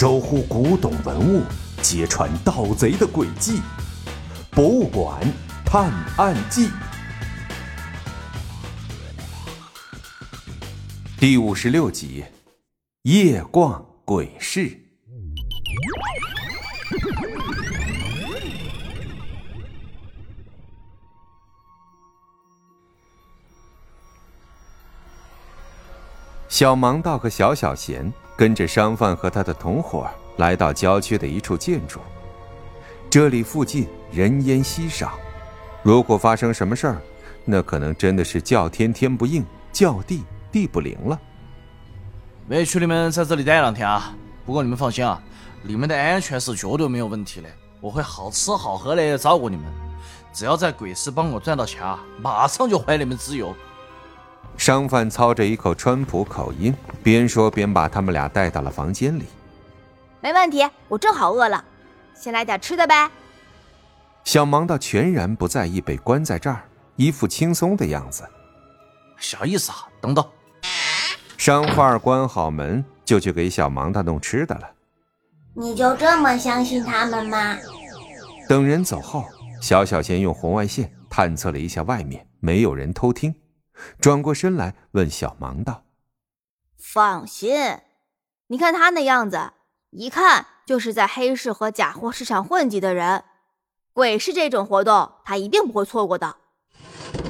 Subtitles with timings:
[0.00, 1.42] 守护古董文物，
[1.82, 3.60] 揭穿盗贼的诡计。
[4.52, 5.20] 博物馆
[5.66, 6.70] 探案记
[11.18, 12.24] 第五十六集：
[13.02, 14.78] 夜逛鬼市。
[26.48, 31.98] 小盲道和小小贤跟着商贩和他的同伙来到郊区的一处建筑。
[33.10, 35.18] 这里附近人烟稀少，
[35.82, 37.02] 如果发生什么事儿，
[37.44, 41.18] 那可能真的是叫天天不应，叫地地不灵了。
[42.46, 44.14] 委屈你们在这里待两天啊！
[44.46, 45.20] 不过你们放心啊，
[45.60, 47.48] 你们的安全是绝对没有问题的，
[47.80, 49.66] 我会好吃好喝的照顾你们。
[50.32, 53.52] 只要在鬼市帮我赚到钱啊，马上就还你们自由。
[54.58, 59.24] 商贩操着一口川普口音，边说边把他们俩带到了房间里。
[60.20, 61.64] 没问题，我正好饿了，
[62.12, 63.08] 先来点吃的呗。
[64.24, 66.64] 小盲道全然不在意被关在这儿，
[66.96, 68.28] 一副轻松的样子。
[69.16, 70.26] 啥意思啊，等等。
[71.38, 74.68] 商贩关好门，就去给小盲道弄吃的了。
[75.54, 77.56] 你就这么相信他们吗？
[78.48, 79.24] 等人走后，
[79.62, 83.32] 小小贤用红外线探测了一下外面，没有人偷听。
[84.00, 85.84] 转过身来问小盲道
[86.78, 87.78] ：“放心，
[88.48, 89.52] 你看他那样子，
[89.90, 93.24] 一看就是在黑市和假货市场混迹的人。
[93.92, 96.36] 鬼市这种活动，他一定不会错过的。”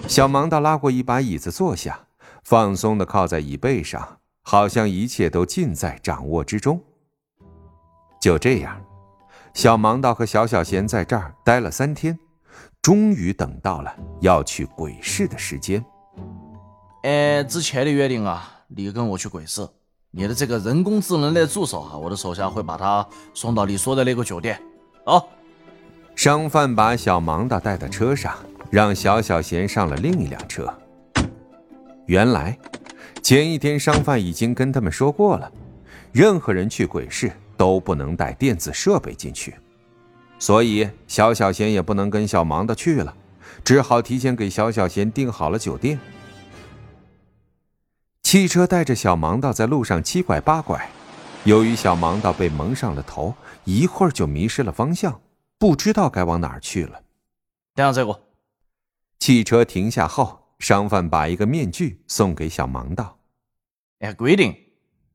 [0.08, 2.06] 小盲道拉过一把椅子坐下，
[2.42, 6.82] 放松的靠在椅背上，好像一切都尽在掌握之中。
[8.20, 8.82] 就这样，
[9.54, 12.18] 小盲道和小小贤在这儿待了三天，
[12.80, 15.84] 终于等到了要去鬼市的时间。
[17.08, 19.66] 呃，之前的约定啊，你跟我去鬼市，
[20.10, 24.60] 你的这个人工智能的助手啊，我的手下会把他送到你说的那个酒店。
[25.04, 25.26] 哦，
[26.14, 28.36] 商贩把小盲的带到车上，
[28.70, 30.70] 让小小贤上了另一辆车。
[32.04, 32.58] 原来，
[33.22, 35.50] 前一天商贩已经跟他们说过了，
[36.12, 39.54] 任何人去鬼市都不能带电子设备进去，
[40.38, 43.16] 所以小小贤也不能跟小盲的去了，
[43.64, 45.98] 只好提前给小小贤订好了酒店。
[48.28, 50.90] 汽车带着小盲道在路上七拐八拐，
[51.44, 53.34] 由于小盲道被蒙上了头，
[53.64, 55.18] 一会儿就迷失了方向，
[55.56, 57.00] 不知道该往哪儿去了。
[57.74, 58.20] 等下再过。
[59.18, 63.16] 汽车停下后，商贩把一个面具送给小盲道。
[64.00, 64.54] 哎，规定，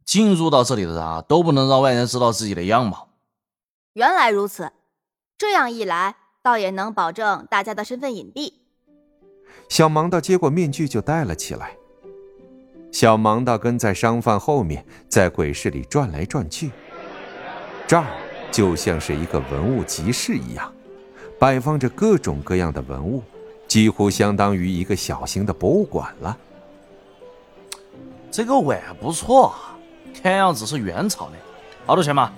[0.03, 3.09] 进入到这里的人啊，都不能让外人知道自己的样貌。
[3.93, 4.71] 原来如此，
[5.37, 8.53] 这样一来，倒也能保证大家的身份隐蔽。
[9.69, 11.77] 小盲道接过面具就戴了起来。
[12.93, 16.69] 小盲道跟在商贩后面，在鬼市里转来转去。
[17.87, 18.05] 这儿
[18.51, 20.71] 就像是一个文物集市一样，
[21.39, 23.23] 摆放着各种各样的文物，
[23.67, 26.37] 几乎相当于一个小型的博物馆了。
[28.29, 29.55] 这个碗不错，
[30.21, 31.33] 看样子是元朝的，
[31.87, 32.31] 好多钱吗？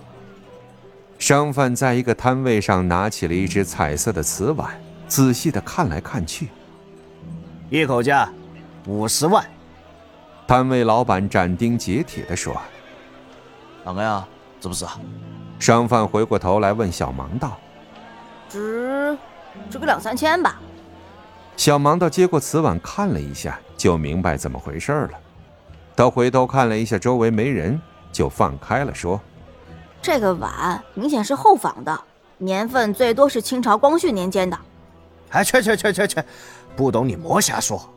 [1.20, 4.72] 商贩在一个摊位上拿起了一只彩色的瓷碗，
[5.06, 6.48] 仔细的看来看去。
[7.70, 8.32] 一口价
[8.88, 9.46] 五十万。
[10.48, 12.56] 摊位老板斩钉截铁地说
[13.84, 14.26] ：“哪个呀？
[14.62, 15.00] 值不值啊？”
[15.60, 17.58] 商贩回过头来问小盲道
[18.50, 19.18] ：“值，
[19.70, 20.60] 值个两三千吧。”
[21.58, 25.12] 小盲道接过瓷碗看了一下，就明白怎么回事了。
[25.96, 27.80] 他回头看了一下周围没人，
[28.12, 29.20] 就放开了说
[30.02, 32.02] ：“这个碗明显是后仿的，
[32.38, 34.60] 年份最多是清朝光绪年间的。”
[35.32, 36.22] 哎，去去去去去，
[36.76, 37.90] 不懂你莫瞎说。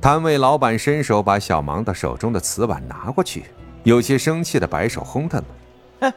[0.00, 3.44] 摊位老板伸手把小盲道手中的瓷碗拿过去，
[3.82, 5.44] 有些生气的摆手轰他们
[6.00, 6.12] ：“嘿，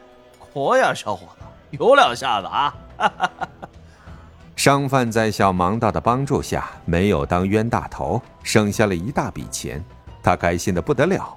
[0.54, 1.44] 可呀，小伙子，
[1.78, 2.74] 有两下子啊！”
[4.56, 9.84] 商贩在小盲道的帮助下，没有当冤大头，省下了一大笔钱，
[10.22, 11.36] 他开心的不得了。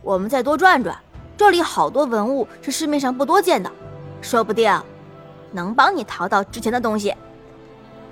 [0.00, 0.96] 我们再多转转，
[1.36, 3.68] 这里好多文物是市面上不多见的，
[4.22, 4.72] 说不定
[5.50, 7.12] 能帮你淘到值钱的东西。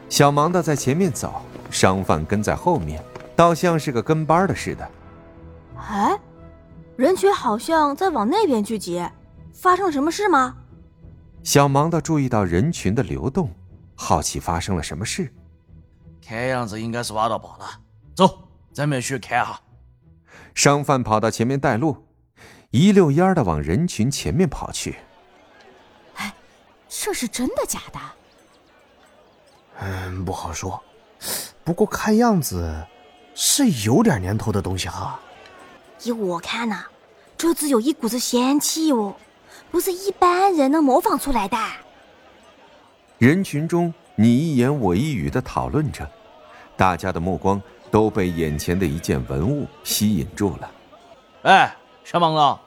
[0.08, 3.00] 小盲道在前面走，商贩跟在后面。
[3.36, 4.90] 倒像是个跟班的似的。
[5.76, 6.18] 哎，
[6.96, 9.06] 人群好像在往那边聚集，
[9.52, 10.56] 发生了什么事吗？
[11.44, 13.54] 小盲道注意到人群的流动，
[13.94, 15.32] 好奇发生了什么事。
[16.26, 17.66] 看样子应该是挖到宝了，
[18.16, 19.60] 走，咱们去看哈。
[20.54, 22.04] 商贩跑到前面带路，
[22.70, 24.96] 一溜烟的往人群前面跑去。
[26.16, 26.34] 哎，
[26.88, 28.00] 这是真的假的？
[29.80, 30.82] 嗯，不好说。
[31.62, 32.84] 不过看样子。
[33.38, 35.20] 是有点年头的东西哈，
[36.02, 36.86] 依我看呐，
[37.36, 39.14] 这字有一股子仙气哦，
[39.70, 41.58] 不是一般人能模仿出来的。
[43.18, 46.10] 人群中你一言我一语的讨论着，
[46.78, 47.60] 大家的目光
[47.90, 50.70] 都被眼前的一件文物吸引住了。
[51.42, 52.58] 哎，小盲了，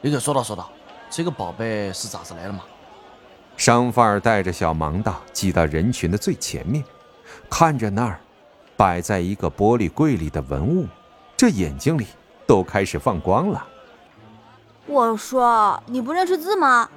[0.00, 0.68] 你给说道说道，
[1.08, 2.64] 这个宝贝是咋子来的嘛？
[3.56, 6.82] 商贩儿带着小盲道挤到人群的最前面，
[7.48, 8.18] 看着那儿
[8.78, 10.86] 摆在一个玻璃柜里的文物，
[11.36, 12.06] 这眼睛里
[12.46, 13.66] 都开始放光了。
[14.86, 16.88] 我说你不认识字吗？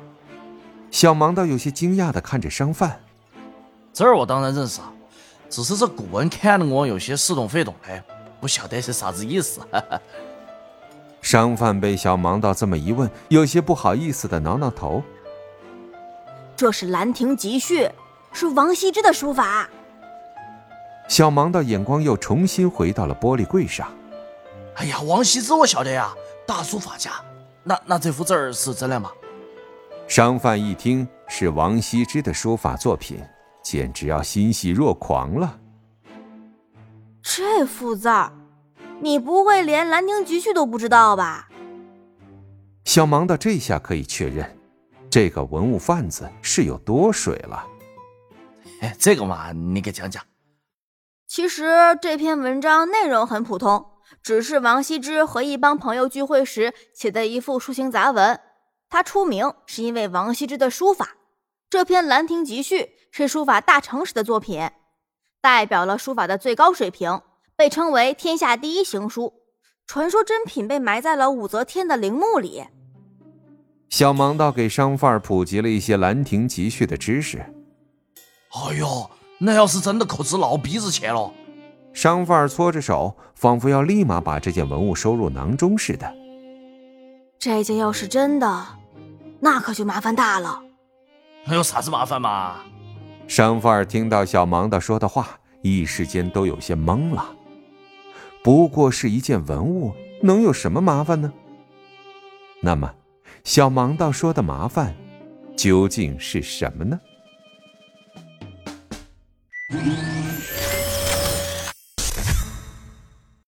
[0.92, 3.02] 小盲道有些惊讶的看着商贩，
[3.92, 4.94] 这儿我当然认识啊，
[5.50, 8.04] 只是这古文看得我有些似懂非懂的，
[8.40, 9.60] 不晓得是啥子意思。
[11.20, 15.02] 商贩被小盲道这么一问，有些不好意思的挠挠头。
[16.56, 17.86] 这是《兰亭集序》，
[18.32, 19.68] 是王羲之的书法。
[21.12, 23.94] 小盲的眼光又重新回到了玻璃柜上。
[24.76, 26.14] 哎呀，王羲之我晓得呀，
[26.48, 27.12] 大书法家。
[27.66, 29.12] 那那这幅字儿是真的吗？
[30.08, 33.22] 商贩一听是王羲之的书法作品，
[33.62, 35.60] 简直要欣喜若狂了。
[37.22, 38.32] 这幅字儿，
[39.02, 41.50] 你不会连《兰亭集序》都不知道吧？
[42.86, 44.50] 小盲的这下可以确认，
[45.10, 47.68] 这个文物贩子是有多水了。
[48.80, 50.24] 哎，这个嘛，你给讲讲。
[51.34, 53.86] 其实这篇文章内容很普通。
[54.22, 58.38] 只是王羲之和一帮朋友聚会时写的一副抒情杂文。
[58.90, 61.16] 他出名是因为王羲之的书法。
[61.70, 62.82] 这篇《兰亭集序》
[63.12, 64.70] 是书法大成时的作品，
[65.40, 67.22] 代表了书法的最高水平，
[67.56, 69.32] 被称为天下第一行书。
[69.88, 72.66] 传说真品被埋在了武则天的陵墓里。
[73.88, 77.38] 小盲道给商贩普及了一些《兰亭集序》的知识。
[77.38, 79.10] 哎呦，
[79.44, 81.34] 那要是真的，可值老鼻子钱了。
[81.94, 86.14] 商贩搓着手，仿佛要立马把这件文物收入囊中似的。
[87.40, 88.68] 这件要是真的，
[89.40, 90.62] 那可就麻烦大了。
[91.44, 92.58] 还有啥子麻烦嘛？
[93.28, 97.36] 商贩听到小盲道说的话，一时间都有些懵了。
[98.44, 99.92] 不过是一件文物，
[100.22, 101.34] 能有什么麻烦呢？
[102.62, 102.94] 那么，
[103.44, 104.96] 小盲道说的麻烦，
[105.58, 107.00] 究竟是什么呢？